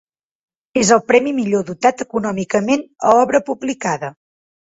[0.83, 4.13] És el premi millor dotat econòmicament a obra publicada.